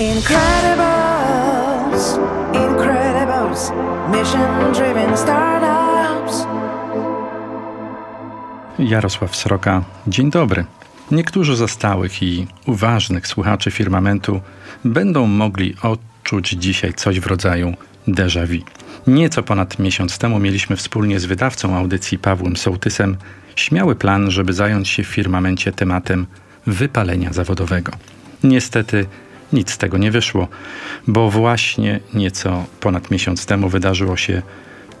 Incredibles, 0.00 0.58
incredibles, 2.52 3.72
mission 4.10 4.72
driven 4.72 5.16
startups. 5.16 6.46
Jarosław 8.78 9.36
Sroka, 9.36 9.84
dzień 10.06 10.30
dobry. 10.30 10.64
Niektórzy 11.10 11.56
ze 11.56 11.68
stałych 11.68 12.22
i 12.22 12.46
uważnych 12.66 13.26
słuchaczy 13.26 13.70
firmamentu 13.70 14.40
będą 14.84 15.26
mogli 15.26 15.76
odczuć 15.82 16.48
dzisiaj 16.48 16.94
coś 16.94 17.20
w 17.20 17.26
rodzaju 17.26 17.74
déjà 18.08 18.46
vu. 18.46 18.64
Nieco 19.06 19.42
ponad 19.42 19.78
miesiąc 19.78 20.18
temu 20.18 20.38
mieliśmy 20.38 20.76
wspólnie 20.76 21.20
z 21.20 21.24
wydawcą 21.24 21.76
audycji 21.76 22.18
Pawłem 22.18 22.56
Sołtysem 22.56 23.16
śmiały 23.56 23.94
plan, 23.96 24.30
żeby 24.30 24.52
zająć 24.52 24.88
się 24.88 25.02
w 25.02 25.06
firmamencie 25.06 25.72
tematem 25.72 26.26
wypalenia 26.66 27.32
zawodowego. 27.32 27.92
Niestety 28.44 29.06
nic 29.52 29.70
z 29.70 29.78
tego 29.78 29.98
nie 29.98 30.10
wyszło, 30.10 30.48
bo 31.06 31.30
właśnie 31.30 32.00
nieco 32.14 32.64
ponad 32.80 33.10
miesiąc 33.10 33.46
temu 33.46 33.68
wydarzyło 33.68 34.16
się 34.16 34.42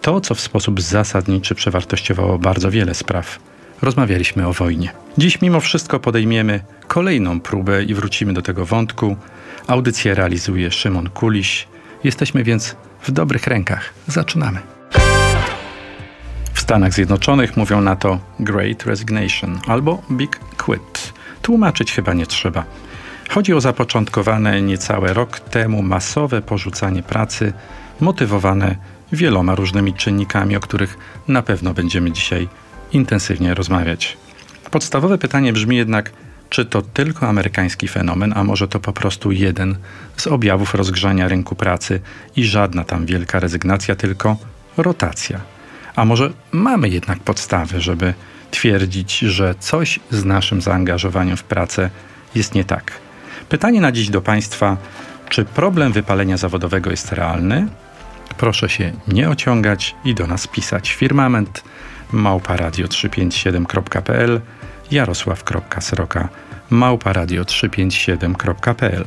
to, 0.02 0.20
co 0.20 0.34
w 0.34 0.40
sposób 0.40 0.80
zasadniczy 0.80 1.54
przewartościowało 1.54 2.38
bardzo 2.38 2.70
wiele 2.70 2.94
spraw. 2.94 3.38
Rozmawialiśmy 3.82 4.46
o 4.46 4.52
wojnie. 4.52 4.92
Dziś 5.18 5.40
mimo 5.40 5.60
wszystko 5.60 6.00
podejmiemy 6.00 6.60
kolejną 6.88 7.40
próbę 7.40 7.84
i 7.84 7.94
wrócimy 7.94 8.32
do 8.32 8.42
tego 8.42 8.66
wątku. 8.66 9.16
Audycję 9.66 10.14
realizuje 10.14 10.70
Szymon 10.70 11.08
Kuliś. 11.10 11.68
Jesteśmy 12.04 12.44
więc 12.44 12.76
w 13.02 13.10
dobrych 13.10 13.46
rękach. 13.46 13.94
Zaczynamy. 14.06 14.58
W 16.54 16.60
Stanach 16.60 16.92
Zjednoczonych 16.92 17.56
mówią 17.56 17.80
na 17.80 17.96
to 17.96 18.18
Great 18.40 18.82
Resignation 18.86 19.60
albo 19.66 20.02
Big 20.10 20.40
Quit. 20.56 21.12
Tłumaczyć 21.42 21.92
chyba 21.92 22.12
nie 22.12 22.26
trzeba. 22.26 22.64
Chodzi 23.30 23.54
o 23.54 23.60
zapoczątkowane 23.60 24.62
niecałe 24.62 25.12
rok 25.12 25.40
temu 25.40 25.82
masowe 25.82 26.42
porzucanie 26.42 27.02
pracy, 27.02 27.52
motywowane 28.00 28.76
wieloma 29.12 29.54
różnymi 29.54 29.94
czynnikami, 29.94 30.56
o 30.56 30.60
których 30.60 30.98
na 31.28 31.42
pewno 31.42 31.74
będziemy 31.74 32.12
dzisiaj 32.12 32.48
intensywnie 32.92 33.54
rozmawiać. 33.54 34.16
Podstawowe 34.70 35.18
pytanie 35.18 35.52
brzmi 35.52 35.76
jednak, 35.76 36.12
czy 36.48 36.64
to 36.64 36.82
tylko 36.82 37.28
amerykański 37.28 37.88
fenomen, 37.88 38.32
a 38.36 38.44
może 38.44 38.68
to 38.68 38.80
po 38.80 38.92
prostu 38.92 39.32
jeden 39.32 39.76
z 40.16 40.26
objawów 40.26 40.74
rozgrzania 40.74 41.28
rynku 41.28 41.54
pracy 41.54 42.00
i 42.36 42.44
żadna 42.44 42.84
tam 42.84 43.06
wielka 43.06 43.40
rezygnacja, 43.40 43.96
tylko 43.96 44.36
rotacja. 44.76 45.40
A 45.96 46.04
może 46.04 46.32
mamy 46.52 46.88
jednak 46.88 47.18
podstawy, 47.18 47.80
żeby 47.80 48.14
twierdzić, 48.50 49.18
że 49.18 49.54
coś 49.58 50.00
z 50.10 50.24
naszym 50.24 50.60
zaangażowaniem 50.60 51.36
w 51.36 51.44
pracę 51.44 51.90
jest 52.34 52.54
nie 52.54 52.64
tak. 52.64 53.09
Pytanie 53.50 53.80
na 53.80 53.92
dziś 53.92 54.10
do 54.10 54.20
Państwa: 54.20 54.76
czy 55.28 55.44
problem 55.44 55.92
wypalenia 55.92 56.36
zawodowego 56.36 56.90
jest 56.90 57.12
realny? 57.12 57.66
Proszę 58.36 58.68
się 58.68 58.92
nie 59.08 59.30
ociągać 59.30 59.94
i 60.04 60.14
do 60.14 60.26
nas 60.26 60.46
pisać. 60.46 60.92
Firmament 60.92 61.64
małparadio357.pl 62.12 64.40
jarosław.sroka 64.90 66.28
małparadio357.pl 66.70 69.04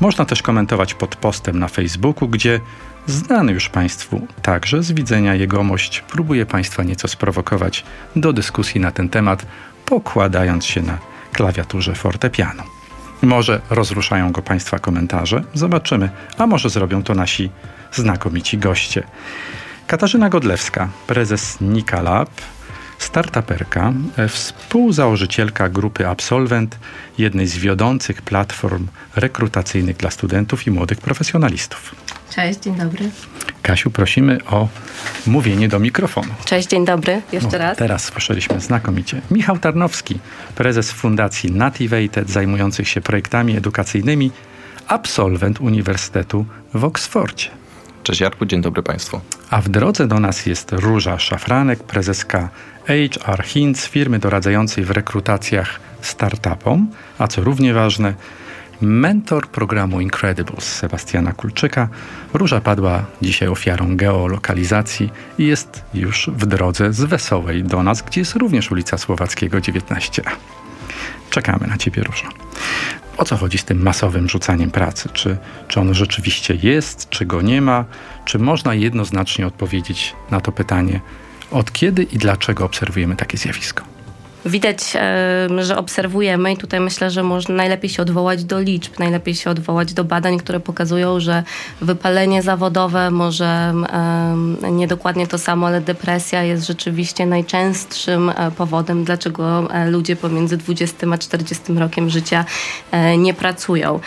Można 0.00 0.24
też 0.24 0.42
komentować 0.42 0.94
pod 0.94 1.16
postem 1.16 1.58
na 1.58 1.68
Facebooku, 1.68 2.28
gdzie 2.28 2.60
znany 3.06 3.52
już 3.52 3.68
Państwu 3.68 4.26
także 4.42 4.82
z 4.82 4.92
widzenia 4.92 5.34
jegomość 5.34 6.00
próbuje 6.00 6.46
Państwa 6.46 6.82
nieco 6.82 7.08
sprowokować 7.08 7.84
do 8.16 8.32
dyskusji 8.32 8.80
na 8.80 8.90
ten 8.90 9.08
temat, 9.08 9.46
pokładając 9.84 10.66
się 10.66 10.82
na 10.82 10.98
klawiaturze 11.32 11.94
fortepianu. 11.94 12.77
Może 13.22 13.60
rozruszają 13.70 14.32
go 14.32 14.42
Państwa 14.42 14.78
komentarze, 14.78 15.44
zobaczymy, 15.54 16.10
a 16.38 16.46
może 16.46 16.70
zrobią 16.70 17.02
to 17.02 17.14
nasi 17.14 17.50
znakomici 17.92 18.58
goście. 18.58 19.02
Katarzyna 19.86 20.28
Godlewska, 20.28 20.88
prezes 21.06 21.60
Nika 21.60 22.02
Lab, 22.02 22.30
startuperka, 22.98 23.92
e, 24.16 24.28
współzałożycielka 24.28 25.68
grupy 25.68 26.08
Absolvent, 26.08 26.78
jednej 27.18 27.46
z 27.46 27.58
wiodących 27.58 28.22
platform 28.22 28.86
rekrutacyjnych 29.16 29.96
dla 29.96 30.10
studentów 30.10 30.66
i 30.66 30.70
młodych 30.70 30.98
profesjonalistów. 31.00 31.94
Cześć, 32.30 32.60
dzień 32.60 32.74
dobry. 32.74 33.10
Kasiu, 33.62 33.90
prosimy 33.90 34.38
o 34.44 34.68
mówienie 35.26 35.68
do 35.68 35.78
mikrofonu. 35.78 36.28
Cześć, 36.44 36.68
dzień 36.68 36.84
dobry, 36.84 37.22
jeszcze 37.32 37.52
No, 37.52 37.58
raz. 37.58 37.78
Teraz 37.78 38.04
słyszeliśmy 38.04 38.60
znakomicie. 38.60 39.20
Michał 39.30 39.58
Tarnowski, 39.58 40.18
prezes 40.54 40.92
Fundacji 40.92 41.52
Nativated, 41.52 42.30
zajmujących 42.30 42.88
się 42.88 43.00
projektami 43.00 43.56
edukacyjnymi, 43.56 44.30
absolwent 44.88 45.60
Uniwersytetu 45.60 46.46
w 46.74 46.84
Oksfordzie. 46.84 47.50
Cześć 48.02 48.20
Jarku, 48.20 48.46
dzień 48.46 48.62
dobry 48.62 48.82
Państwu. 48.82 49.20
A 49.50 49.60
w 49.60 49.68
drodze 49.68 50.08
do 50.08 50.20
nas 50.20 50.46
jest 50.46 50.72
Róża 50.72 51.18
Szafranek, 51.18 51.82
prezeska 51.82 52.48
HR 52.88 53.42
Hints, 53.42 53.86
firmy 53.86 54.18
doradzającej 54.18 54.84
w 54.84 54.90
rekrutacjach 54.90 55.80
startupom, 56.00 56.90
a 57.18 57.28
co 57.28 57.44
równie 57.44 57.74
ważne, 57.74 58.14
mentor 58.80 59.48
programu 59.48 60.00
Incredibles 60.00 60.64
Sebastiana 60.64 61.32
Kulczyka. 61.32 61.88
Róża 62.34 62.60
padła 62.60 63.04
dzisiaj 63.22 63.48
ofiarą 63.48 63.96
geolokalizacji 63.96 65.10
i 65.38 65.46
jest 65.46 65.82
już 65.94 66.30
w 66.32 66.46
drodze 66.46 66.92
z 66.92 67.00
Wesołej 67.00 67.64
do 67.64 67.82
nas, 67.82 68.02
gdzie 68.02 68.20
jest 68.20 68.34
również 68.34 68.70
ulica 68.70 68.98
Słowackiego 68.98 69.58
19a. 69.58 70.30
Czekamy 71.30 71.66
na 71.66 71.76
Ciebie, 71.76 72.02
Róża. 72.02 72.28
O 73.16 73.24
co 73.24 73.36
chodzi 73.36 73.58
z 73.58 73.64
tym 73.64 73.82
masowym 73.82 74.28
rzucaniem 74.28 74.70
pracy? 74.70 75.08
Czy, 75.12 75.36
czy 75.68 75.80
on 75.80 75.94
rzeczywiście 75.94 76.58
jest, 76.62 77.08
czy 77.08 77.26
go 77.26 77.42
nie 77.42 77.60
ma? 77.62 77.84
Czy 78.24 78.38
można 78.38 78.74
jednoznacznie 78.74 79.46
odpowiedzieć 79.46 80.14
na 80.30 80.40
to 80.40 80.52
pytanie, 80.52 81.00
od 81.50 81.72
kiedy 81.72 82.02
i 82.02 82.18
dlaczego 82.18 82.64
obserwujemy 82.64 83.16
takie 83.16 83.38
zjawisko? 83.38 83.84
Widać, 84.44 84.78
e, 84.94 85.64
że 85.64 85.76
obserwujemy 85.76 86.52
i 86.52 86.56
tutaj 86.56 86.80
myślę, 86.80 87.10
że 87.10 87.22
można 87.22 87.54
najlepiej 87.54 87.90
się 87.90 88.02
odwołać 88.02 88.44
do 88.44 88.60
liczb, 88.60 88.98
najlepiej 88.98 89.34
się 89.34 89.50
odwołać 89.50 89.92
do 89.92 90.04
badań, 90.04 90.38
które 90.38 90.60
pokazują, 90.60 91.20
że 91.20 91.42
wypalenie 91.80 92.42
zawodowe 92.42 93.10
może 93.10 93.74
niedokładnie 94.70 95.26
to 95.26 95.38
samo, 95.38 95.66
ale 95.66 95.80
depresja 95.80 96.42
jest 96.42 96.66
rzeczywiście 96.66 97.26
najczęstszym 97.26 98.30
e, 98.30 98.50
powodem, 98.50 99.04
dlaczego 99.04 99.74
e, 99.74 99.90
ludzie 99.90 100.16
pomiędzy 100.16 100.56
20 100.56 101.06
a 101.12 101.18
40 101.18 101.72
rokiem 101.72 102.10
życia 102.10 102.44
nie 103.18 103.34
pracują. 103.34 104.00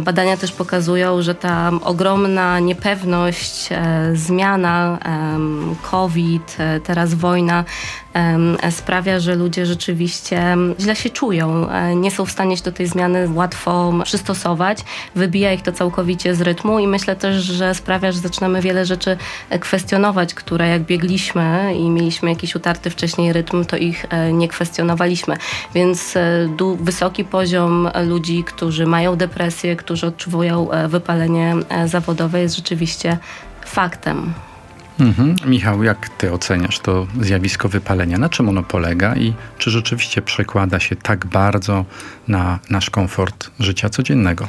Badania 0.00 0.36
też 0.36 0.52
pokazują, 0.52 1.22
że 1.22 1.34
ta 1.34 1.70
ogromna 1.84 2.60
niepewność, 2.60 3.68
zmiana, 4.14 4.98
COVID, 5.82 6.56
teraz 6.84 7.14
wojna 7.14 7.64
sprawia, 8.70 9.20
że 9.20 9.34
ludzie 9.34 9.61
rzeczywiście 9.66 10.56
źle 10.80 10.96
się 10.96 11.10
czują, 11.10 11.70
e, 11.70 11.94
nie 11.94 12.10
są 12.10 12.24
w 12.24 12.30
stanie 12.30 12.56
się 12.56 12.62
do 12.62 12.72
tej 12.72 12.86
zmiany 12.86 13.28
łatwo 13.34 13.92
przystosować, 14.04 14.78
wybija 15.14 15.52
ich 15.52 15.62
to 15.62 15.72
całkowicie 15.72 16.34
z 16.34 16.40
rytmu 16.40 16.78
i 16.78 16.86
myślę 16.86 17.16
też, 17.16 17.36
że 17.36 17.74
sprawia, 17.74 18.12
że 18.12 18.18
zaczynamy 18.18 18.62
wiele 18.62 18.84
rzeczy 18.84 19.16
e, 19.50 19.58
kwestionować, 19.58 20.34
które 20.34 20.68
jak 20.68 20.82
biegliśmy 20.82 21.74
i 21.78 21.90
mieliśmy 21.90 22.30
jakiś 22.30 22.54
utarty 22.54 22.90
wcześniej 22.90 23.32
rytm, 23.32 23.64
to 23.64 23.76
ich 23.76 24.06
e, 24.10 24.32
nie 24.32 24.48
kwestionowaliśmy. 24.48 25.36
Więc 25.74 26.14
wysoki 26.80 27.24
poziom 27.24 27.88
ludzi, 28.06 28.44
którzy 28.44 28.86
mają 28.86 29.16
depresję, 29.16 29.76
którzy 29.76 30.06
odczuwają 30.06 30.68
wypalenie 30.88 31.54
zawodowe 31.86 32.40
jest 32.40 32.56
rzeczywiście 32.56 33.18
faktem. 33.64 34.34
Mhm. 35.00 35.36
Michał, 35.46 35.82
jak 35.82 36.08
ty 36.08 36.32
oceniasz 36.32 36.78
to 36.78 37.06
zjawisko 37.20 37.68
wypalenia? 37.68 38.18
Na 38.18 38.28
czym 38.28 38.48
ono 38.48 38.62
polega 38.62 39.16
i 39.16 39.34
czy 39.58 39.70
rzeczywiście 39.70 40.22
przekłada 40.22 40.80
się 40.80 40.96
tak 40.96 41.26
bardzo 41.26 41.84
na 42.28 42.58
nasz 42.70 42.90
komfort 42.90 43.50
życia 43.60 43.88
codziennego? 43.88 44.48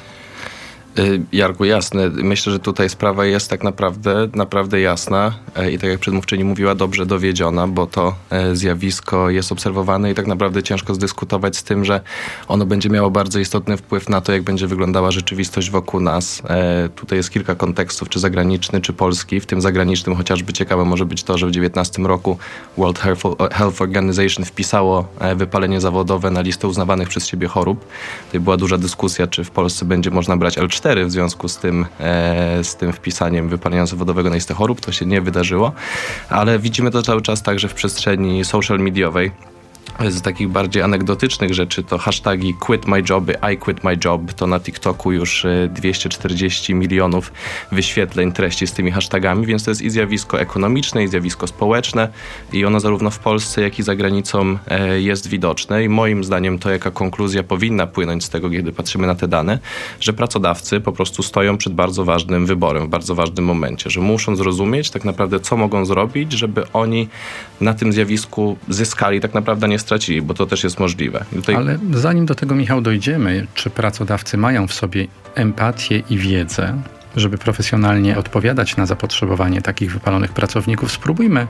Y, 0.99 1.21
Jarku, 1.31 1.65
jasne. 1.65 2.09
Myślę, 2.09 2.53
że 2.53 2.59
tutaj 2.59 2.89
sprawa 2.89 3.25
jest 3.25 3.49
tak 3.49 3.63
naprawdę, 3.63 4.27
naprawdę 4.35 4.81
jasna 4.81 5.33
e, 5.55 5.71
i 5.71 5.79
tak 5.79 5.89
jak 5.89 5.99
przedmówczyni 5.99 6.43
mówiła, 6.43 6.75
dobrze 6.75 7.05
dowiedziona, 7.05 7.67
bo 7.67 7.87
to 7.87 8.15
e, 8.29 8.55
zjawisko 8.55 9.29
jest 9.29 9.51
obserwowane 9.51 10.11
i 10.11 10.15
tak 10.15 10.27
naprawdę 10.27 10.63
ciężko 10.63 10.93
zdyskutować 10.93 11.57
z 11.57 11.63
tym, 11.63 11.85
że 11.85 12.01
ono 12.47 12.65
będzie 12.65 12.89
miało 12.89 13.11
bardzo 13.11 13.39
istotny 13.39 13.77
wpływ 13.77 14.09
na 14.09 14.21
to, 14.21 14.31
jak 14.31 14.43
będzie 14.43 14.67
wyglądała 14.67 15.11
rzeczywistość 15.11 15.69
wokół 15.69 15.99
nas. 15.99 16.41
E, 16.49 16.89
Tutaj 16.95 17.17
jest 17.17 17.31
kilka 17.31 17.55
kontekstów, 17.55 18.09
czy 18.09 18.19
zagraniczny, 18.19 18.81
czy 18.81 18.93
polski. 18.93 19.39
W 19.39 19.45
tym 19.45 19.61
zagranicznym 19.61 20.15
chociażby 20.15 20.53
ciekawe 20.53 20.85
może 20.85 21.05
być 21.05 21.23
to, 21.23 21.37
że 21.37 21.47
w 21.47 21.51
2019 21.51 22.01
roku 22.01 22.37
World 22.77 22.99
Health 23.51 23.81
Organization 23.81 24.45
wpisało 24.45 25.07
wypalenie 25.35 25.81
zawodowe 25.81 26.31
na 26.31 26.41
listę 26.41 26.67
uznawanych 26.67 27.09
przez 27.09 27.27
siebie 27.27 27.47
chorób. 27.47 27.85
Tutaj 28.25 28.41
była 28.41 28.57
duża 28.57 28.77
dyskusja, 28.77 29.27
czy 29.27 29.43
w 29.43 29.51
Polsce 29.51 29.85
będzie 29.85 30.11
można 30.11 30.37
brać 30.37 30.57
L4 30.57 30.82
w 31.05 31.11
związku 31.11 31.47
z 31.47 31.57
tym, 31.57 31.85
e, 31.99 32.63
z 32.63 32.75
tym 32.75 32.93
wpisaniem 32.93 33.49
wypalenia 33.49 33.85
zawodowego 33.85 34.29
na 34.29 34.35
listę 34.35 34.53
chorób. 34.53 34.81
To 34.81 34.91
się 34.91 35.05
nie 35.05 35.21
wydarzyło, 35.21 35.71
ale 36.29 36.59
widzimy 36.59 36.91
to 36.91 37.01
cały 37.01 37.21
czas 37.21 37.43
także 37.43 37.67
w 37.67 37.73
przestrzeni 37.73 38.45
social 38.45 38.79
mediowej. 38.79 39.31
Z 40.09 40.21
takich 40.21 40.49
bardziej 40.49 40.83
anegdotycznych 40.83 41.53
rzeczy 41.53 41.83
to 41.83 41.97
hashtagi 41.97 42.53
quit 42.53 42.87
my 42.87 43.03
I 43.53 43.57
quit 43.57 43.83
my 43.83 43.97
job, 44.05 44.33
to 44.33 44.47
na 44.47 44.59
TikToku 44.59 45.11
już 45.11 45.45
240 45.69 46.75
milionów 46.75 47.33
wyświetleń 47.71 48.31
treści 48.31 48.67
z 48.67 48.73
tymi 48.73 48.91
hashtagami, 48.91 49.45
więc 49.45 49.63
to 49.63 49.71
jest 49.71 49.81
i 49.81 49.89
zjawisko 49.89 50.39
ekonomiczne, 50.39 51.03
i 51.03 51.07
zjawisko 51.07 51.47
społeczne. 51.47 52.09
I 52.53 52.65
ono 52.65 52.79
zarówno 52.79 53.09
w 53.09 53.19
Polsce, 53.19 53.61
jak 53.61 53.79
i 53.79 53.83
za 53.83 53.95
granicą 53.95 54.57
jest 54.99 55.27
widoczne. 55.27 55.83
I 55.83 55.89
moim 55.89 56.23
zdaniem 56.23 56.59
to 56.59 56.69
jaka 56.69 56.91
konkluzja 56.91 57.43
powinna 57.43 57.87
płynąć 57.87 58.23
z 58.23 58.29
tego, 58.29 58.49
kiedy 58.49 58.71
patrzymy 58.71 59.07
na 59.07 59.15
te 59.15 59.27
dane, 59.27 59.59
że 59.99 60.13
pracodawcy 60.13 60.79
po 60.79 60.91
prostu 60.91 61.23
stoją 61.23 61.57
przed 61.57 61.73
bardzo 61.73 62.05
ważnym 62.05 62.45
wyborem, 62.45 62.85
w 62.85 62.89
bardzo 62.89 63.15
ważnym 63.15 63.45
momencie, 63.45 63.89
że 63.89 64.01
muszą 64.01 64.35
zrozumieć 64.35 64.89
tak 64.89 65.05
naprawdę, 65.05 65.39
co 65.39 65.57
mogą 65.57 65.85
zrobić, 65.85 66.31
żeby 66.31 66.71
oni 66.71 67.07
na 67.61 67.73
tym 67.73 67.93
zjawisku 67.93 68.57
zyskali, 68.69 69.21
tak 69.21 69.33
naprawdę 69.33 69.67
nie 69.67 69.79
stracili, 69.83 70.21
bo 70.21 70.33
to 70.33 70.45
też 70.45 70.63
jest 70.63 70.79
możliwe. 70.79 71.25
Tutaj... 71.35 71.55
Ale 71.55 71.79
zanim 71.93 72.25
do 72.25 72.35
tego, 72.35 72.55
Michał, 72.55 72.81
dojdziemy, 72.81 73.47
czy 73.53 73.69
pracodawcy 73.69 74.37
mają 74.37 74.67
w 74.67 74.73
sobie 74.73 75.07
empatię 75.35 76.03
i 76.09 76.17
wiedzę, 76.17 76.81
żeby 77.15 77.37
profesjonalnie 77.37 78.17
odpowiadać 78.17 78.77
na 78.77 78.85
zapotrzebowanie 78.85 79.61
takich 79.61 79.93
wypalonych 79.93 80.31
pracowników, 80.33 80.91
spróbujmy 80.91 81.47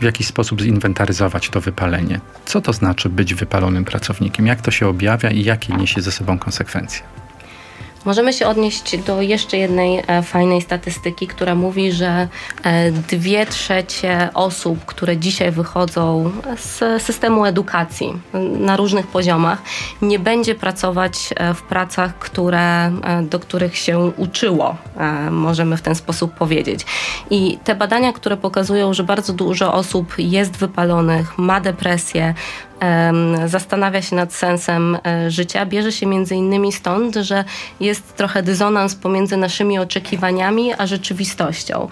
w 0.00 0.04
jakiś 0.04 0.26
sposób 0.26 0.60
zinwentaryzować 0.60 1.50
to 1.50 1.60
wypalenie. 1.60 2.20
Co 2.44 2.60
to 2.60 2.72
znaczy 2.72 3.08
być 3.08 3.34
wypalonym 3.34 3.84
pracownikiem? 3.84 4.46
Jak 4.46 4.60
to 4.60 4.70
się 4.70 4.88
objawia 4.88 5.30
i 5.30 5.44
jakie 5.44 5.74
niesie 5.74 6.02
ze 6.02 6.12
sobą 6.12 6.38
konsekwencje? 6.38 7.02
Możemy 8.06 8.32
się 8.32 8.46
odnieść 8.46 8.98
do 8.98 9.22
jeszcze 9.22 9.56
jednej 9.56 10.02
e, 10.06 10.22
fajnej 10.22 10.62
statystyki, 10.62 11.26
która 11.26 11.54
mówi, 11.54 11.92
że 11.92 12.28
e, 12.62 12.92
dwie 12.92 13.46
trzecie 13.46 14.28
osób, 14.34 14.84
które 14.84 15.16
dzisiaj 15.16 15.52
wychodzą 15.52 16.32
z 16.56 17.02
systemu 17.02 17.44
edukacji 17.44 18.12
na 18.58 18.76
różnych 18.76 19.06
poziomach, 19.06 19.62
nie 20.02 20.18
będzie 20.18 20.54
pracować 20.54 21.14
e, 21.36 21.54
w 21.54 21.62
pracach, 21.62 22.18
które, 22.18 22.92
do 23.22 23.38
których 23.38 23.76
się 23.76 23.98
uczyło, 23.98 24.76
możemy 25.30 25.76
w 25.76 25.82
ten 25.82 25.94
sposób 25.94 26.34
powiedzieć. 26.34 26.86
I 27.30 27.58
te 27.64 27.74
badania, 27.74 28.12
które 28.12 28.36
pokazują, 28.36 28.94
że 28.94 29.04
bardzo 29.04 29.32
dużo 29.32 29.74
osób 29.74 30.14
jest 30.18 30.56
wypalonych, 30.56 31.38
ma 31.38 31.60
depresję, 31.60 32.34
zastanawia 33.46 34.02
się 34.02 34.16
nad 34.16 34.32
sensem 34.32 34.98
e, 35.06 35.30
życia, 35.30 35.66
bierze 35.66 35.92
się 35.92 36.06
między 36.06 36.34
innymi 36.34 36.72
stąd, 36.72 37.16
że 37.16 37.44
jest 37.80 38.16
trochę 38.16 38.42
dysonans 38.42 38.94
pomiędzy 38.94 39.36
naszymi 39.36 39.78
oczekiwaniami 39.78 40.74
a 40.78 40.86
rzeczywistością. 40.86 41.88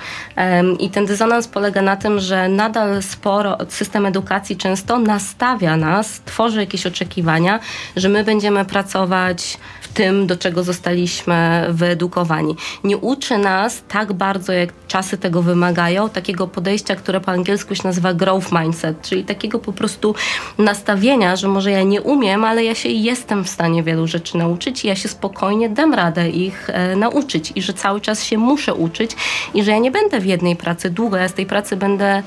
I 0.79 0.91
ten 0.91 1.07
dysonans 1.07 1.49
polega 1.49 1.83
na 1.83 1.97
tym, 1.97 2.21
że 2.21 2.49
nadal 2.49 3.03
sporo 3.03 3.59
system 3.69 4.07
edukacji 4.07 4.57
często 4.57 4.99
nastawia 4.99 5.77
nas, 5.77 6.21
tworzy 6.25 6.61
jakieś 6.61 6.87
oczekiwania, 6.87 7.61
że 7.97 8.09
my 8.09 8.25
będziemy 8.25 8.65
pracować 8.65 9.59
tym, 9.95 10.27
do 10.27 10.37
czego 10.37 10.63
zostaliśmy 10.63 11.67
wyedukowani. 11.71 12.57
Nie 12.85 12.97
uczy 12.97 13.39
nas 13.39 13.83
tak 13.89 14.13
bardzo, 14.13 14.53
jak 14.53 14.73
czasy 14.89 15.19
tego 15.19 15.43
wymagają, 15.43 16.09
takiego 16.09 16.47
podejścia, 16.47 16.97
które 16.97 17.21
po 17.21 17.33
angielsku 17.33 17.75
się 17.75 17.83
nazywa 17.85 18.15
growth 18.15 18.53
mindset, 18.53 19.03
czyli 19.03 19.25
takiego 19.25 19.59
po 19.59 19.73
prostu 19.73 20.15
na 20.59 20.75
nastawienia, 20.75 21.37
że 21.37 21.49
może 21.49 21.71
ja 21.71 21.83
nie 21.83 22.03
umiem, 22.03 22.45
ale 22.45 22.65
ja 22.65 22.75
się 22.75 22.89
jestem 22.89 23.45
w 23.45 23.49
stanie 23.49 23.83
wielu 23.83 24.07
rzeczy 24.07 24.39
nauczyć 24.39 24.85
i 24.85 24.89
ja 24.89 24.97
się 24.97 25.09
spokojnie 25.09 25.69
dam 25.69 25.95
radę 25.95 26.31
ich 26.31 26.71
e, 26.71 26.97
nauczyć 26.97 27.53
i 27.55 27.63
że 27.63 27.73
cały 27.73 28.01
czas 28.01 28.25
się 28.25 28.39
muszę 28.39 28.75
uczyć 28.75 29.11
i 29.55 29.65
że 29.65 29.71
ja 29.71 29.79
nie 29.79 29.91
będę 29.91 30.21
w 30.21 30.27
jednej 30.27 30.57
pracy 30.57 30.91
długo, 30.91 31.17
ja 31.17 31.29
z 31.29 31.33
tej 31.35 31.47
pracy 31.47 31.77
będę 31.77 32.23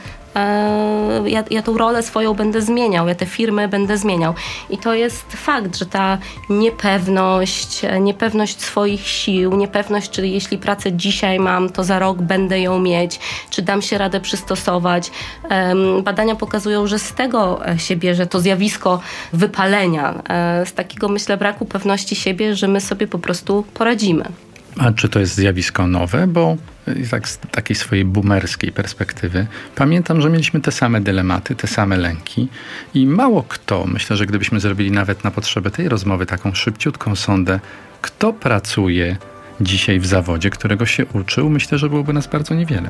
ja, 1.26 1.44
ja 1.52 1.62
tą 1.62 1.78
rolę 1.78 2.04
swoją 2.04 2.34
będę 2.34 2.62
zmieniał, 2.62 3.08
ja 3.08 3.16
te 3.16 3.26
firmy 3.26 3.68
będę 3.68 3.98
zmieniał. 3.98 4.34
I 4.70 4.78
to 4.78 4.94
jest 4.94 5.26
fakt, 5.34 5.78
że 5.78 5.86
ta 5.86 6.18
niepewność, 6.50 7.82
niepewność 8.00 8.62
swoich 8.62 9.08
sił, 9.08 9.56
niepewność, 9.56 10.10
czy 10.10 10.28
jeśli 10.28 10.58
pracę 10.58 10.94
dzisiaj 10.94 11.40
mam, 11.40 11.70
to 11.70 11.84
za 11.84 12.00
rok 12.00 12.22
będę 12.22 12.60
ją 12.60 12.80
mieć, 12.80 13.20
czy 13.50 13.62
dam 13.62 13.82
się 13.82 13.98
radę 13.98 14.20
przystosować. 14.20 15.12
Badania 16.04 16.36
pokazują, 16.36 16.88
że 16.88 17.00
z 17.00 17.14
tego 17.14 17.60
się 17.78 17.96
bierze 17.96 18.28
to 18.28 18.40
zjawisko 18.40 19.00
wypalenia, 19.34 20.24
e, 20.30 20.66
z 20.66 20.74
takiego 20.74 21.10
myślę 21.10 21.38
braku 21.38 21.66
pewności 21.66 22.16
siebie, 22.16 22.56
że 22.56 22.68
my 22.68 22.82
sobie 22.82 23.08
po 23.08 23.20
prostu 23.20 23.66
poradzimy. 23.74 24.26
A 24.80 24.92
czy 24.92 25.10
to 25.10 25.20
jest 25.20 25.36
zjawisko 25.36 25.88
nowe? 25.88 26.28
Bo 26.28 26.56
tak 27.12 27.30
z 27.30 27.38
takiej 27.38 27.76
swojej 27.76 28.06
boomerskiej 28.06 28.72
perspektywy 28.72 29.48
pamiętam, 29.76 30.22
że 30.22 30.30
mieliśmy 30.30 30.62
te 30.62 30.72
same 30.72 31.02
dylematy, 31.02 31.56
te 31.56 31.68
same 31.68 31.98
lęki 31.98 32.48
i 32.94 33.08
mało 33.08 33.44
kto, 33.44 33.86
myślę, 33.86 34.18
że 34.18 34.26
gdybyśmy 34.26 34.60
zrobili 34.60 34.92
nawet 34.92 35.24
na 35.24 35.32
potrzeby 35.32 35.72
tej 35.72 35.90
rozmowy 35.90 36.26
taką 36.26 36.54
szybciutką 36.54 37.16
sondę, 37.16 37.60
kto 38.02 38.34
pracuje 38.34 39.18
dzisiaj 39.62 40.00
w 40.00 40.06
zawodzie, 40.06 40.50
którego 40.50 40.86
się 40.86 41.06
uczył, 41.06 41.50
myślę, 41.50 41.78
że 41.78 41.90
byłoby 41.90 42.14
nas 42.14 42.28
bardzo 42.28 42.56
niewiele. 42.56 42.90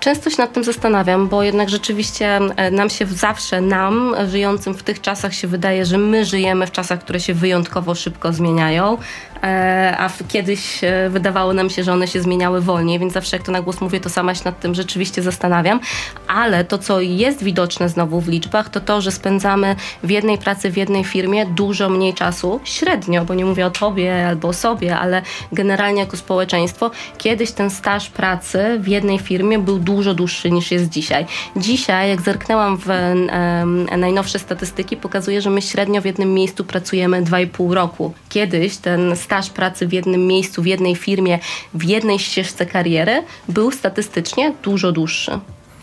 Często 0.00 0.30
się 0.30 0.36
nad 0.38 0.52
tym 0.52 0.64
zastanawiam, 0.64 1.28
bo 1.28 1.42
jednak 1.42 1.68
rzeczywiście 1.68 2.36
e, 2.36 2.70
nam 2.70 2.90
się 2.90 3.06
zawsze, 3.06 3.60
nam 3.60 4.14
żyjącym 4.28 4.74
w 4.74 4.82
tych 4.82 5.00
czasach 5.00 5.34
się 5.34 5.48
wydaje, 5.48 5.84
że 5.84 5.98
my 5.98 6.24
żyjemy 6.24 6.66
w 6.66 6.72
czasach, 6.72 7.00
które 7.00 7.20
się 7.20 7.34
wyjątkowo 7.34 7.94
szybko 7.94 8.32
zmieniają, 8.32 8.98
e, 9.42 9.96
a 9.98 10.10
kiedyś 10.28 10.84
e, 10.84 11.10
wydawało 11.10 11.52
nam 11.52 11.70
się, 11.70 11.84
że 11.84 11.92
one 11.92 12.08
się 12.08 12.20
zmieniały 12.20 12.60
wolniej, 12.60 12.98
więc 12.98 13.12
zawsze 13.12 13.36
jak 13.36 13.46
to 13.46 13.52
na 13.52 13.62
głos 13.62 13.80
mówię, 13.80 14.00
to 14.00 14.10
sama 14.10 14.34
się 14.34 14.42
nad 14.44 14.60
tym 14.60 14.74
rzeczywiście 14.74 15.22
zastanawiam, 15.22 15.80
ale 16.28 16.64
to, 16.64 16.78
co 16.78 17.00
jest 17.00 17.42
widoczne 17.42 17.88
znowu 17.88 18.20
w 18.20 18.28
liczbach, 18.28 18.68
to 18.68 18.80
to, 18.80 19.00
że 19.00 19.12
spędzamy 19.12 19.76
w 20.02 20.10
jednej 20.10 20.38
pracy, 20.38 20.70
w 20.70 20.76
jednej 20.76 21.04
firmie 21.04 21.46
dużo 21.46 21.88
mniej 21.88 22.14
czasu, 22.14 22.60
średnio, 22.64 23.24
bo 23.24 23.34
nie 23.34 23.44
mówię 23.44 23.66
o 23.66 23.70
tobie 23.70 24.28
albo 24.28 24.48
o 24.48 24.52
sobie, 24.52 24.98
ale 24.98 25.22
generalnie 25.52 26.00
jako 26.00 26.16
społeczeństwo, 26.16 26.90
kiedyś 27.18 27.52
ten 27.52 27.70
staż 27.70 28.10
pracy 28.10 28.78
w 28.80 28.88
jednej 28.88 29.18
firmie 29.18 29.58
był 29.58 29.78
dużo 29.88 30.14
dłuższy 30.14 30.50
niż 30.50 30.70
jest 30.70 30.88
dzisiaj. 30.88 31.26
Dzisiaj, 31.56 32.10
jak 32.10 32.20
zerknęłam 32.22 32.78
w 32.78 32.88
najnowsze 33.98 34.38
statystyki, 34.38 34.96
pokazuje, 34.96 35.42
że 35.42 35.50
my 35.50 35.62
średnio 35.62 36.00
w 36.00 36.04
jednym 36.04 36.34
miejscu 36.34 36.64
pracujemy 36.64 37.22
2,5 37.22 37.72
roku. 37.72 38.14
Kiedyś 38.28 38.76
ten 38.76 39.16
staż 39.16 39.50
pracy 39.50 39.86
w 39.86 39.92
jednym 39.92 40.26
miejscu, 40.26 40.62
w 40.62 40.66
jednej 40.66 40.96
firmie, 40.96 41.38
w 41.74 41.84
jednej 41.84 42.18
ścieżce 42.18 42.66
kariery 42.66 43.22
był 43.48 43.70
statystycznie 43.70 44.52
dużo 44.62 44.92
dłuższy. 44.92 45.38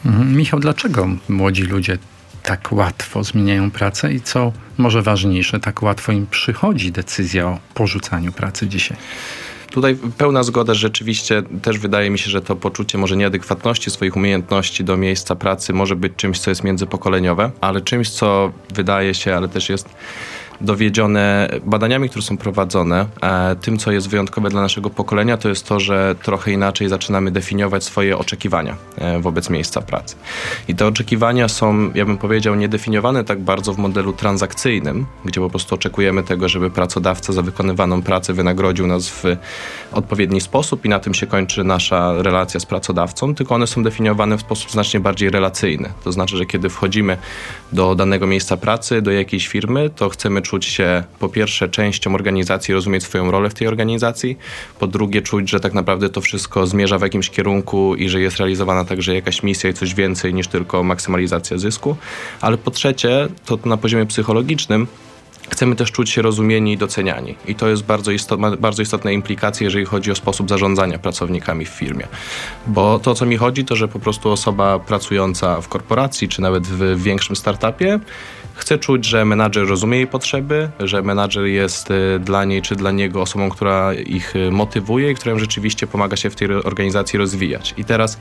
Mhm. 0.05 0.37
Michał, 0.37 0.59
dlaczego 0.59 1.07
młodzi 1.29 1.63
ludzie 1.63 1.97
tak 2.43 2.71
łatwo 2.71 3.23
zmieniają 3.23 3.71
pracę 3.71 4.13
i 4.13 4.21
co 4.21 4.51
może 4.77 5.01
ważniejsze, 5.01 5.59
tak 5.59 5.81
łatwo 5.81 6.11
im 6.11 6.27
przychodzi 6.27 6.91
decyzja 6.91 7.47
o 7.47 7.59
porzucaniu 7.73 8.31
pracy 8.31 8.67
dzisiaj? 8.67 8.97
Tutaj 9.75 9.97
pełna 10.17 10.43
zgoda, 10.43 10.73
że 10.73 10.79
rzeczywiście 10.79 11.43
też 11.61 11.79
wydaje 11.79 12.09
mi 12.09 12.19
się, 12.19 12.29
że 12.29 12.41
to 12.41 12.55
poczucie 12.55 12.97
może 12.97 13.17
nieadekwatności 13.17 13.91
swoich 13.91 14.15
umiejętności 14.15 14.83
do 14.83 14.97
miejsca 14.97 15.35
pracy 15.35 15.73
może 15.73 15.95
być 15.95 16.13
czymś, 16.15 16.39
co 16.39 16.51
jest 16.51 16.63
międzypokoleniowe, 16.63 17.51
ale 17.61 17.81
czymś, 17.81 18.09
co 18.09 18.51
wydaje 18.73 19.13
się, 19.13 19.35
ale 19.35 19.47
też 19.47 19.69
jest 19.69 19.89
dowiedzione 20.61 21.49
badaniami, 21.65 22.09
które 22.09 22.21
są 22.21 22.37
prowadzone. 22.37 23.05
E, 23.21 23.55
tym, 23.55 23.77
co 23.77 23.91
jest 23.91 24.09
wyjątkowe 24.09 24.49
dla 24.49 24.61
naszego 24.61 24.89
pokolenia, 24.89 25.37
to 25.37 25.49
jest 25.49 25.67
to, 25.67 25.79
że 25.79 26.15
trochę 26.23 26.51
inaczej 26.51 26.89
zaczynamy 26.89 27.31
definiować 27.31 27.83
swoje 27.83 28.17
oczekiwania 28.17 28.75
e, 28.97 29.19
wobec 29.19 29.49
miejsca 29.49 29.81
pracy. 29.81 30.15
I 30.67 30.75
te 30.75 30.87
oczekiwania 30.87 31.47
są, 31.47 31.91
ja 31.93 32.05
bym 32.05 32.17
powiedział, 32.17 32.55
niedefiniowane 32.55 33.23
tak 33.23 33.39
bardzo 33.41 33.73
w 33.73 33.77
modelu 33.77 34.13
transakcyjnym, 34.13 35.05
gdzie 35.25 35.41
po 35.41 35.49
prostu 35.49 35.75
oczekujemy 35.75 36.23
tego, 36.23 36.49
żeby 36.49 36.69
pracodawca 36.69 37.33
za 37.33 37.41
wykonywaną 37.41 38.01
pracę 38.01 38.33
wynagrodził 38.33 38.87
nas 38.87 39.09
w 39.09 39.23
odpowiedni 39.91 40.41
sposób 40.41 40.85
i 40.85 40.89
na 40.89 40.99
tym 40.99 41.13
się 41.13 41.27
kończy 41.27 41.63
nasza 41.63 42.13
relacja 42.23 42.59
z 42.59 42.65
pracodawcą, 42.65 43.35
tylko 43.35 43.55
one 43.55 43.67
są 43.67 43.83
definiowane 43.83 44.37
w 44.37 44.41
sposób 44.41 44.71
znacznie 44.71 44.99
bardziej 44.99 45.29
relacyjny. 45.29 45.89
To 46.03 46.11
znaczy, 46.11 46.37
że 46.37 46.45
kiedy 46.45 46.69
wchodzimy 46.69 47.17
do 47.71 47.95
danego 47.95 48.27
miejsca 48.27 48.57
pracy, 48.57 49.01
do 49.01 49.11
jakiejś 49.11 49.47
firmy, 49.47 49.89
to 49.89 50.09
chcemy 50.09 50.41
czuć 50.45 50.65
się 50.65 51.03
po 51.19 51.29
pierwsze 51.29 51.69
częścią 51.69 52.15
organizacji, 52.15 52.73
rozumieć 52.73 53.03
swoją 53.03 53.31
rolę 53.31 53.49
w 53.49 53.53
tej 53.53 53.67
organizacji, 53.67 54.37
po 54.79 54.87
drugie 54.87 55.21
czuć, 55.21 55.49
że 55.49 55.59
tak 55.59 55.73
naprawdę 55.73 56.09
to 56.09 56.21
wszystko 56.21 56.67
zmierza 56.67 56.97
w 56.97 57.01
jakimś 57.01 57.29
kierunku 57.29 57.95
i 57.95 58.09
że 58.09 58.21
jest 58.21 58.37
realizowana 58.37 58.85
także 58.85 59.15
jakaś 59.15 59.43
misja 59.43 59.69
i 59.69 59.73
coś 59.73 59.93
więcej 59.93 60.33
niż 60.33 60.47
tylko 60.47 60.83
maksymalizacja 60.83 61.57
zysku, 61.57 61.95
ale 62.41 62.57
po 62.57 62.71
trzecie, 62.71 63.27
to 63.45 63.59
na 63.65 63.77
poziomie 63.77 64.05
psychologicznym 64.05 64.87
Chcemy 65.49 65.75
też 65.75 65.91
czuć 65.91 66.09
się 66.09 66.21
rozumieni 66.21 66.73
i 66.73 66.77
doceniani. 66.77 67.35
I 67.47 67.55
to 67.55 67.67
jest 67.67 67.83
bardzo, 67.83 68.11
istot, 68.11 68.39
bardzo 68.59 68.81
istotne 68.81 69.13
implikacje, 69.13 69.65
jeżeli 69.65 69.85
chodzi 69.85 70.11
o 70.11 70.15
sposób 70.15 70.49
zarządzania 70.49 70.99
pracownikami 70.99 71.65
w 71.65 71.69
firmie. 71.69 72.07
Bo 72.67 72.99
to, 72.99 73.11
o 73.11 73.15
co 73.15 73.25
mi 73.25 73.37
chodzi, 73.37 73.65
to 73.65 73.75
że 73.75 73.87
po 73.87 73.99
prostu 73.99 74.31
osoba 74.31 74.79
pracująca 74.79 75.61
w 75.61 75.67
korporacji, 75.67 76.27
czy 76.27 76.41
nawet 76.41 76.67
w 76.67 77.03
większym 77.03 77.35
startupie, 77.35 77.99
chce 78.55 78.77
czuć, 78.77 79.05
że 79.05 79.25
menadżer 79.25 79.67
rozumie 79.67 79.97
jej 79.97 80.07
potrzeby, 80.07 80.69
że 80.79 81.01
menadżer 81.01 81.45
jest 81.45 81.91
y, 81.91 82.19
dla 82.19 82.45
niej 82.45 82.61
czy 82.61 82.75
dla 82.75 82.91
niego 82.91 83.21
osobą, 83.21 83.49
która 83.49 83.93
ich 83.93 84.35
y, 84.35 84.51
motywuje 84.51 85.11
i 85.11 85.15
która 85.15 85.39
rzeczywiście 85.39 85.87
pomaga 85.87 86.15
się 86.17 86.29
w 86.29 86.35
tej 86.35 86.51
organizacji 86.51 87.19
rozwijać. 87.19 87.73
I 87.77 87.85
teraz 87.85 88.17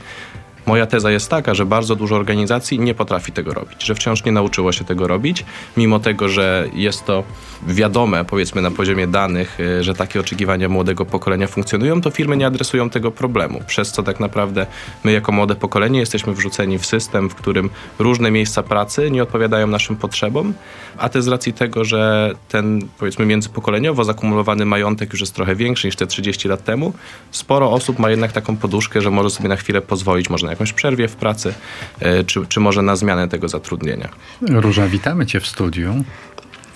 Moja 0.65 0.85
teza 0.85 1.11
jest 1.11 1.29
taka, 1.29 1.53
że 1.53 1.65
bardzo 1.65 1.95
dużo 1.95 2.15
organizacji 2.15 2.79
nie 2.79 2.93
potrafi 2.93 3.31
tego 3.31 3.53
robić, 3.53 3.83
że 3.83 3.95
wciąż 3.95 4.23
nie 4.23 4.31
nauczyło 4.31 4.71
się 4.71 4.85
tego 4.85 5.07
robić, 5.07 5.45
mimo 5.77 5.99
tego, 5.99 6.29
że 6.29 6.67
jest 6.73 7.05
to 7.05 7.23
wiadome, 7.67 8.25
powiedzmy 8.25 8.61
na 8.61 8.71
poziomie 8.71 9.07
danych, 9.07 9.59
y, 9.59 9.83
że 9.83 9.93
takie 9.93 10.19
oczekiwania 10.19 10.69
młodego 10.69 11.05
pokolenia 11.05 11.47
funkcjonują, 11.47 12.01
to 12.01 12.09
firmy 12.09 12.37
nie 12.37 12.47
adresują 12.47 12.89
tego 12.89 13.11
problemu, 13.11 13.61
przez 13.67 13.91
co 13.91 14.03
tak 14.03 14.19
naprawdę 14.19 14.65
my 15.03 15.11
jako 15.11 15.31
młode 15.31 15.55
pokolenie 15.55 15.99
jesteśmy 15.99 16.33
wrzuceni 16.33 16.77
w 16.79 16.85
system, 16.85 17.29
w 17.29 17.35
którym 17.35 17.69
różne 17.99 18.31
miejsca 18.31 18.63
pracy 18.63 19.11
nie 19.11 19.23
odpowiadają 19.23 19.67
naszym 19.67 19.95
potrzebom, 19.95 20.53
a 20.97 21.09
to 21.09 21.21
z 21.21 21.27
racji 21.27 21.53
tego, 21.53 21.85
że 21.85 22.31
ten 22.49 22.81
powiedzmy 22.99 23.25
międzypokoleniowo 23.25 24.03
zakumulowany 24.03 24.65
majątek 24.65 25.13
już 25.13 25.21
jest 25.21 25.35
trochę 25.35 25.55
większy 25.55 25.87
niż 25.87 25.95
te 25.95 26.07
30 26.07 26.47
lat 26.47 26.63
temu, 26.63 26.93
sporo 27.31 27.71
osób 27.71 27.99
ma 27.99 28.09
jednak 28.09 28.31
taką 28.31 28.57
poduszkę, 28.57 29.01
że 29.01 29.11
może 29.11 29.29
sobie 29.29 29.49
na 29.49 29.55
chwilę 29.55 29.81
pozwolić, 29.81 30.29
może 30.29 30.47
jakąś 30.55 30.73
przerwie 30.73 31.07
w 31.07 31.15
pracy, 31.15 31.53
y, 32.01 32.23
czy, 32.23 32.47
czy 32.47 32.59
może 32.59 32.81
na 32.81 32.95
zmianę 32.95 33.27
tego 33.27 33.49
zatrudnienia. 33.49 34.09
Róża, 34.41 34.87
witamy 34.87 35.25
Cię 35.25 35.39
w 35.39 35.47
studiu. 35.47 36.03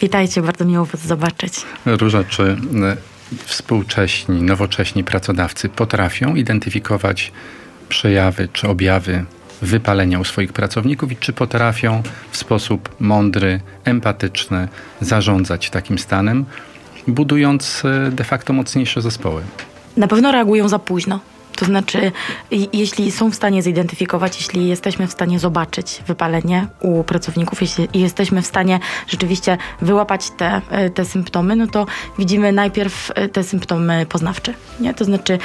Witajcie, 0.01 0.41
bardzo 0.41 0.65
miło 0.65 0.85
Was 0.85 1.01
zobaczyć. 1.01 1.53
Róża, 1.85 2.23
czy 2.23 2.43
e, 2.43 2.57
współcześni, 3.45 4.41
nowocześni 4.41 5.03
pracodawcy 5.03 5.69
potrafią 5.69 6.35
identyfikować 6.35 7.31
przejawy 7.89 8.47
czy 8.53 8.67
objawy 8.67 9.25
wypalenia 9.61 10.19
u 10.19 10.23
swoich 10.23 10.53
pracowników 10.53 11.11
i 11.11 11.15
czy 11.15 11.33
potrafią 11.33 12.03
w 12.31 12.37
sposób 12.37 12.95
mądry, 12.99 13.59
empatyczny 13.83 14.67
zarządzać 15.01 15.69
takim 15.69 15.99
stanem, 15.99 16.45
budując 17.07 17.83
e, 17.85 18.11
de 18.11 18.23
facto 18.23 18.53
mocniejsze 18.53 19.01
zespoły? 19.01 19.41
Na 19.97 20.07
pewno 20.07 20.31
reagują 20.31 20.69
za 20.69 20.79
późno. 20.79 21.19
To 21.59 21.65
znaczy, 21.65 22.11
jeśli 22.73 23.11
są 23.11 23.31
w 23.31 23.35
stanie 23.35 23.61
zidentyfikować, 23.61 24.37
jeśli 24.37 24.67
jesteśmy 24.67 25.07
w 25.07 25.11
stanie 25.11 25.39
zobaczyć 25.39 26.03
wypalenie 26.07 26.67
u 26.79 27.03
pracowników, 27.03 27.61
jeśli 27.61 27.87
jesteśmy 27.93 28.41
w 28.41 28.45
stanie 28.45 28.79
rzeczywiście 29.07 29.57
wyłapać 29.81 30.29
te, 30.37 30.61
e, 30.69 30.89
te 30.89 31.05
symptomy, 31.05 31.55
no 31.55 31.67
to 31.67 31.85
widzimy 32.17 32.51
najpierw 32.51 33.11
e, 33.15 33.29
te 33.29 33.43
symptomy 33.43 34.05
poznawcze. 34.09 34.53
Nie? 34.79 34.93
To 34.93 35.05
znaczy, 35.05 35.39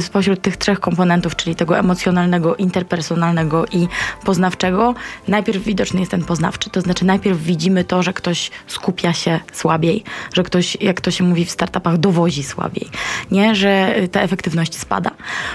spośród 0.00 0.40
tych 0.40 0.56
trzech 0.56 0.80
komponentów, 0.80 1.36
czyli 1.36 1.56
tego 1.56 1.78
emocjonalnego, 1.78 2.56
interpersonalnego 2.56 3.66
i 3.66 3.88
poznawczego, 4.24 4.94
najpierw 5.28 5.64
widoczny 5.64 6.00
jest 6.00 6.10
ten 6.10 6.24
poznawczy. 6.24 6.70
To 6.70 6.80
znaczy, 6.80 7.04
najpierw 7.04 7.38
widzimy 7.38 7.84
to, 7.84 8.02
że 8.02 8.12
ktoś 8.12 8.50
skupia 8.66 9.12
się 9.12 9.40
słabiej, 9.52 10.04
że 10.34 10.42
ktoś, 10.42 10.76
jak 10.80 11.00
to 11.00 11.10
się 11.10 11.24
mówi 11.24 11.44
w 11.44 11.50
startupach, 11.50 11.98
dowozi 11.98 12.42
słabiej, 12.42 12.88
nie? 13.30 13.54
że 13.54 13.94
ta 14.12 14.20
efektywność 14.20 14.78
spada. 14.78 15.10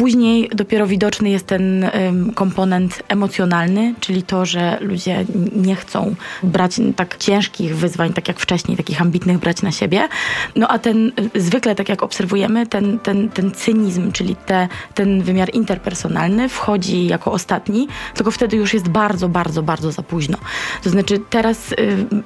Później 0.00 0.50
dopiero 0.54 0.86
widoczny 0.86 1.30
jest 1.30 1.46
ten 1.46 1.90
komponent 2.34 3.02
emocjonalny, 3.08 3.94
czyli 4.00 4.22
to, 4.22 4.46
że 4.46 4.78
ludzie 4.80 5.24
nie 5.56 5.76
chcą 5.76 6.14
brać 6.42 6.80
tak 6.96 7.16
ciężkich 7.16 7.76
wyzwań, 7.76 8.12
tak 8.12 8.28
jak 8.28 8.40
wcześniej, 8.40 8.76
takich 8.76 9.00
ambitnych 9.00 9.38
brać 9.38 9.62
na 9.62 9.72
siebie. 9.72 10.08
No 10.56 10.68
a 10.68 10.78
ten 10.78 11.12
zwykle, 11.34 11.74
tak 11.74 11.88
jak 11.88 12.02
obserwujemy, 12.02 12.66
ten, 12.66 12.98
ten, 12.98 13.28
ten 13.28 13.50
cynizm, 13.50 14.12
czyli 14.12 14.36
te, 14.36 14.68
ten 14.94 15.22
wymiar 15.22 15.54
interpersonalny 15.54 16.48
wchodzi 16.48 17.06
jako 17.06 17.32
ostatni, 17.32 17.88
tylko 18.14 18.30
wtedy 18.30 18.56
już 18.56 18.74
jest 18.74 18.88
bardzo, 18.88 19.28
bardzo, 19.28 19.62
bardzo 19.62 19.92
za 19.92 20.02
późno. 20.02 20.38
To 20.82 20.90
znaczy 20.90 21.20
teraz 21.30 21.72
y, 21.72 21.76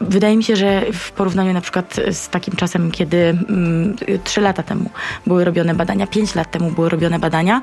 wydaje 0.01 0.37
mi 0.37 0.45
się, 0.45 0.57
że 0.57 0.83
w 0.93 1.13
porównaniu 1.13 1.53
na 1.53 1.61
przykład 1.61 2.01
z 2.11 2.29
takim 2.29 2.57
czasem, 2.57 2.91
kiedy 2.91 3.39
trzy 4.25 4.41
lata 4.41 4.63
temu 4.63 4.91
były 5.27 5.45
robione 5.45 5.75
badania, 5.75 6.07
pięć 6.07 6.35
lat 6.35 6.51
temu 6.51 6.71
były 6.71 6.89
robione 6.89 7.19
badania, 7.19 7.61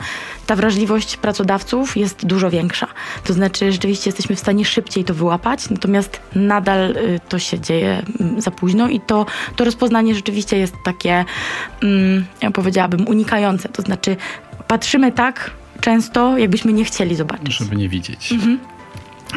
ta 0.48 0.56
wrażliwość 0.56 1.18
pracodawców 1.18 1.98
jest 1.98 2.26
dużo 2.26 2.50
większa. 2.50 2.88
To 3.24 3.34
znaczy, 3.34 3.72
rzeczywiście 3.72 4.10
jesteśmy 4.10 4.36
w 4.36 4.40
stanie 4.40 4.66
szybciej 4.66 5.04
to 5.04 5.14
wyłapać, 5.14 5.70
natomiast 5.70 6.20
nadal 6.36 6.92
y, 6.98 7.20
to 7.30 7.40
się 7.40 7.60
dzieje 7.60 8.04
mm, 8.20 8.42
za 8.42 8.52
późno 8.52 8.90
i 8.90 9.00
to, 9.00 9.26
to 9.56 9.64
rozpoznanie 9.64 10.16
rzeczywiście 10.16 10.58
jest 10.58 10.76
takie, 10.86 11.26
mm, 11.84 12.26
ja 12.42 12.52
powiedziałabym, 12.52 13.08
unikające. 13.08 13.70
To 13.70 13.82
znaczy, 13.82 14.16
patrzymy 14.68 15.12
tak 15.12 15.52
często, 15.82 16.38
jakbyśmy 16.38 16.74
nie 16.74 16.86
chcieli 16.86 17.16
zobaczyć. 17.16 17.58
Żeby 17.58 17.76
nie 17.76 17.90
widzieć. 17.90 18.32
Mhm. 18.32 18.60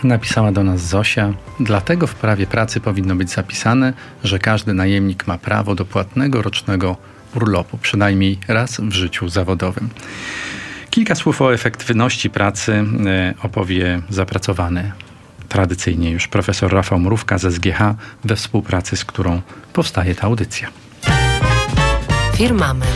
Napisała 0.05 0.53
do 0.53 0.65
nas 0.65 0.81
Zosia. 0.81 1.33
Dlatego 1.61 2.07
w 2.07 2.15
prawie 2.15 2.47
pracy 2.47 2.81
powinno 2.81 3.17
być 3.17 3.31
zapisane, 3.31 3.93
że 4.25 4.39
każdy 4.39 4.75
najemnik 4.75 5.27
ma 5.27 5.39
prawo 5.39 5.75
do 5.75 5.85
płatnego 5.85 6.43
rocznego 6.43 6.97
urlopu, 7.35 7.79
przynajmniej 7.79 8.39
raz 8.49 8.81
w 8.81 8.93
życiu 8.93 9.29
zawodowym. 9.29 9.89
Kilka 10.95 11.15
słów 11.15 11.43
o 11.43 11.55
efektywności 11.55 12.31
pracy 12.31 12.73
e, 13.07 13.35
opowie 13.43 14.03
zapracowany 14.11 14.93
tradycyjnie 15.49 16.11
już 16.11 16.29
profesor 16.29 16.73
Rafał 16.73 16.99
Mrówka 16.99 17.39
ze 17.39 17.51
SGH, 17.51 17.79
we 18.25 18.37
współpracy 18.37 18.97
z 18.97 19.05
którą 19.05 19.43
powstaje 19.73 20.15
ta 20.15 20.23
audycja. 20.23 20.69
Firmament. 22.37 22.94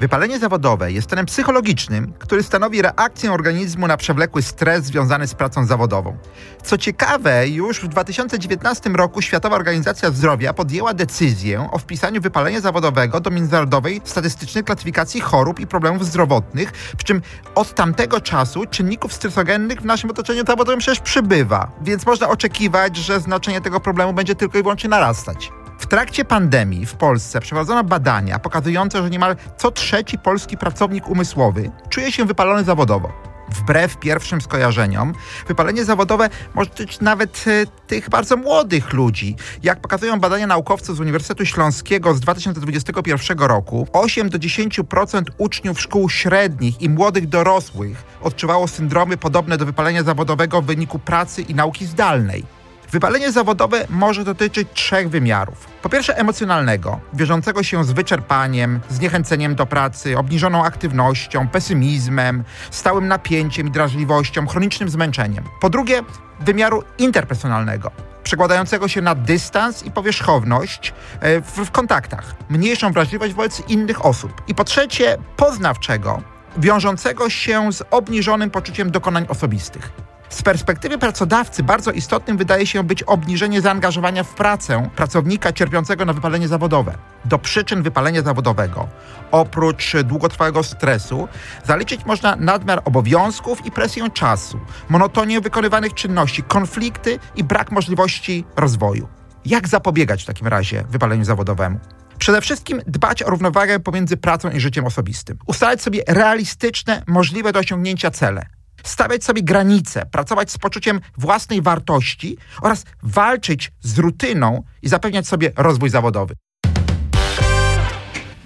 Wypalenie 0.00 0.38
zawodowe 0.38 0.92
jest 0.92 1.08
stanem 1.08 1.26
psychologicznym, 1.26 2.12
który 2.18 2.42
stanowi 2.42 2.82
reakcję 2.82 3.32
organizmu 3.32 3.86
na 3.86 3.96
przewlekły 3.96 4.42
stres 4.42 4.84
związany 4.84 5.26
z 5.26 5.34
pracą 5.34 5.66
zawodową. 5.66 6.16
Co 6.62 6.78
ciekawe, 6.78 7.48
już 7.48 7.80
w 7.80 7.88
2019 7.88 8.90
roku 8.90 9.22
Światowa 9.22 9.56
Organizacja 9.56 10.10
Zdrowia 10.10 10.52
podjęła 10.52 10.94
decyzję 10.94 11.68
o 11.72 11.78
wpisaniu 11.78 12.20
wypalenia 12.20 12.60
zawodowego 12.60 13.20
do 13.20 13.30
Międzynarodowej 13.30 14.00
Statystycznej 14.04 14.64
Klasyfikacji 14.64 15.20
Chorób 15.20 15.60
i 15.60 15.66
Problemów 15.66 16.06
Zdrowotnych, 16.06 16.72
przy 16.96 17.06
czym 17.06 17.22
od 17.54 17.74
tamtego 17.74 18.20
czasu 18.20 18.66
czynników 18.66 19.12
stresogennych 19.12 19.80
w 19.80 19.84
naszym 19.84 20.10
otoczeniu 20.10 20.44
zawodowym 20.46 20.80
przecież 20.80 21.00
przybywa, 21.00 21.72
więc 21.82 22.06
można 22.06 22.28
oczekiwać, 22.28 22.96
że 22.96 23.20
znaczenie 23.20 23.60
tego 23.60 23.80
problemu 23.80 24.12
będzie 24.12 24.34
tylko 24.34 24.58
i 24.58 24.62
wyłącznie 24.62 24.90
narastać. 24.90 25.50
W 25.80 25.86
trakcie 25.86 26.24
pandemii 26.24 26.86
w 26.86 26.94
Polsce 26.94 27.40
przeprowadzono 27.40 27.84
badania 27.84 28.38
pokazujące, 28.38 29.02
że 29.02 29.10
niemal 29.10 29.36
co 29.56 29.70
trzeci 29.70 30.18
polski 30.18 30.56
pracownik 30.56 31.08
umysłowy 31.08 31.70
czuje 31.88 32.12
się 32.12 32.24
wypalony 32.24 32.64
zawodowo. 32.64 33.12
Wbrew 33.48 33.96
pierwszym 33.96 34.40
skojarzeniom, 34.40 35.12
wypalenie 35.48 35.84
zawodowe 35.84 36.28
może 36.54 36.70
dotyczyć 36.70 37.00
nawet 37.00 37.44
e, 37.46 37.66
tych 37.86 38.10
bardzo 38.10 38.36
młodych 38.36 38.92
ludzi. 38.92 39.36
Jak 39.62 39.80
pokazują 39.80 40.20
badania 40.20 40.46
naukowców 40.46 40.96
z 40.96 41.00
Uniwersytetu 41.00 41.46
Śląskiego 41.46 42.14
z 42.14 42.20
2021 42.20 43.38
roku, 43.38 43.88
8 43.92 44.30
do 44.30 44.38
10% 44.38 45.22
uczniów 45.38 45.80
szkół 45.80 46.10
średnich 46.10 46.82
i 46.82 46.88
młodych 46.88 47.28
dorosłych 47.28 48.04
odczuwało 48.22 48.68
syndromy 48.68 49.16
podobne 49.16 49.56
do 49.56 49.66
wypalenia 49.66 50.02
zawodowego 50.02 50.62
w 50.62 50.66
wyniku 50.66 50.98
pracy 50.98 51.42
i 51.42 51.54
nauki 51.54 51.86
zdalnej. 51.86 52.59
Wypalenie 52.92 53.32
zawodowe 53.32 53.86
może 53.90 54.24
dotyczyć 54.24 54.68
trzech 54.74 55.10
wymiarów. 55.10 55.66
Po 55.82 55.88
pierwsze 55.88 56.18
emocjonalnego, 56.18 57.00
wiążącego 57.12 57.62
się 57.62 57.84
z 57.84 57.92
wyczerpaniem, 57.92 58.80
zniechęceniem 58.88 59.54
do 59.54 59.66
pracy, 59.66 60.18
obniżoną 60.18 60.64
aktywnością, 60.64 61.48
pesymizmem, 61.48 62.44
stałym 62.70 63.08
napięciem 63.08 63.66
i 63.66 63.70
drażliwością, 63.70 64.46
chronicznym 64.46 64.88
zmęczeniem. 64.88 65.44
Po 65.60 65.70
drugie 65.70 66.02
wymiaru 66.40 66.82
interpersonalnego, 66.98 67.90
przekładającego 68.22 68.88
się 68.88 69.02
na 69.02 69.14
dystans 69.14 69.82
i 69.82 69.90
powierzchowność 69.90 70.94
e, 71.20 71.40
w, 71.40 71.50
w 71.50 71.70
kontaktach, 71.70 72.34
mniejszą 72.48 72.92
wrażliwość 72.92 73.34
wobec 73.34 73.62
innych 73.68 74.06
osób. 74.06 74.42
I 74.48 74.54
po 74.54 74.64
trzecie 74.64 75.18
poznawczego, 75.36 76.22
wiążącego 76.56 77.30
się 77.30 77.72
z 77.72 77.82
obniżonym 77.90 78.50
poczuciem 78.50 78.90
dokonań 78.90 79.26
osobistych. 79.28 79.92
Z 80.30 80.42
perspektywy 80.42 80.98
pracodawcy 80.98 81.62
bardzo 81.62 81.90
istotnym 81.90 82.36
wydaje 82.36 82.66
się 82.66 82.84
być 82.84 83.02
obniżenie 83.02 83.60
zaangażowania 83.60 84.24
w 84.24 84.34
pracę 84.34 84.90
pracownika 84.96 85.52
cierpiącego 85.52 86.04
na 86.04 86.12
wypalenie 86.12 86.48
zawodowe. 86.48 86.94
Do 87.24 87.38
przyczyn 87.38 87.82
wypalenia 87.82 88.22
zawodowego, 88.22 88.88
oprócz 89.30 89.96
długotrwałego 90.04 90.62
stresu, 90.62 91.28
zaliczyć 91.64 92.04
można 92.06 92.36
nadmiar 92.36 92.82
obowiązków 92.84 93.66
i 93.66 93.70
presję 93.70 94.10
czasu, 94.10 94.60
monotonię 94.88 95.40
wykonywanych 95.40 95.94
czynności, 95.94 96.42
konflikty 96.42 97.18
i 97.36 97.44
brak 97.44 97.72
możliwości 97.72 98.44
rozwoju. 98.56 99.08
Jak 99.44 99.68
zapobiegać 99.68 100.22
w 100.22 100.26
takim 100.26 100.46
razie 100.46 100.84
wypaleniu 100.90 101.24
zawodowemu? 101.24 101.78
Przede 102.18 102.40
wszystkim 102.40 102.82
dbać 102.86 103.22
o 103.22 103.30
równowagę 103.30 103.80
pomiędzy 103.80 104.16
pracą 104.16 104.50
i 104.50 104.60
życiem 104.60 104.86
osobistym. 104.86 105.38
Ustalać 105.46 105.82
sobie 105.82 106.02
realistyczne, 106.08 107.02
możliwe 107.06 107.52
do 107.52 107.60
osiągnięcia 107.60 108.10
cele 108.10 108.59
stawiać 108.84 109.24
sobie 109.24 109.42
granice, 109.42 110.06
pracować 110.06 110.52
z 110.52 110.58
poczuciem 110.58 111.00
własnej 111.18 111.62
wartości 111.62 112.36
oraz 112.62 112.84
walczyć 113.02 113.72
z 113.80 113.98
rutyną 113.98 114.62
i 114.82 114.88
zapewniać 114.88 115.28
sobie 115.28 115.52
rozwój 115.56 115.90
zawodowy. 115.90 116.34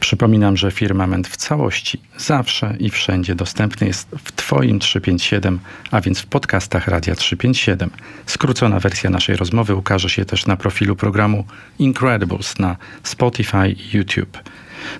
Przypominam, 0.04 0.56
że 0.56 0.70
firmament 0.70 1.28
w 1.28 1.36
całości 1.36 2.00
zawsze 2.16 2.76
i 2.78 2.90
wszędzie 2.90 3.34
dostępny 3.34 3.86
jest 3.86 4.08
w 4.24 4.32
Twoim 4.32 4.78
357, 4.78 5.60
a 5.90 6.00
więc 6.00 6.20
w 6.20 6.26
podcastach 6.26 6.88
Radia 6.88 7.14
357. 7.14 7.90
Skrócona 8.26 8.80
wersja 8.80 9.10
naszej 9.10 9.36
rozmowy 9.36 9.74
ukaże 9.74 10.10
się 10.10 10.24
też 10.24 10.46
na 10.46 10.56
profilu 10.56 10.96
programu 10.96 11.44
Incredibles 11.78 12.58
na 12.58 12.76
Spotify 13.02 13.68
i 13.68 13.96
YouTube. 13.96 14.38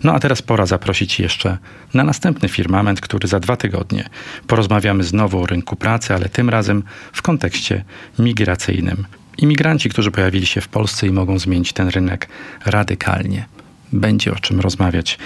No 0.05 0.13
a 0.13 0.21
teraz 0.21 0.43
pora 0.43 0.67
zaprosić 0.67 1.21
jeszcze 1.21 1.59
na 1.95 2.05
następny 2.05 2.49
firmament, 2.49 3.01
który 3.01 3.29
za 3.29 3.41
dwa 3.41 3.57
tygodnie 3.57 4.09
porozmawiamy 4.47 5.05
znowu 5.05 5.43
o 5.43 5.47
rynku 5.47 5.77
pracy, 5.77 6.15
ale 6.15 6.29
tym 6.29 6.51
razem 6.51 6.83
w 7.13 7.23
kontekście 7.23 7.85
migracyjnym. 8.19 9.05
Imigranci, 9.39 9.89
którzy 9.89 10.11
pojawili 10.11 10.47
się 10.47 10.61
w 10.61 10.69
Polsce 10.69 11.07
i 11.07 11.11
mogą 11.11 11.39
zmienić 11.39 11.73
ten 11.73 11.89
rynek 11.89 12.29
radykalnie. 12.67 13.47
Będzie 13.93 14.33
o 14.33 14.37
czym 14.37 14.61
rozmawiać. 14.61 15.19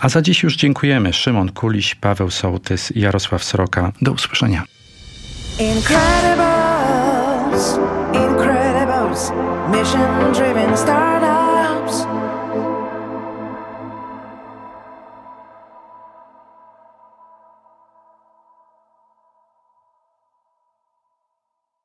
A 0.00 0.08
za 0.08 0.22
dziś 0.22 0.42
już 0.42 0.56
dziękujemy. 0.56 1.12
Szymon 1.12 1.52
Kuliś, 1.52 1.94
Paweł 1.94 2.30
Sołtys 2.30 2.92
i 2.92 3.00
Jarosław 3.00 3.44
Sroka. 3.44 3.92
Do 4.02 4.12
usłyszenia. 4.12 4.62
Incredibles, 5.58 7.78
Incredibles, 8.14 9.32
mission 9.72 10.32
driven 10.32 10.76
startup. 10.76 11.35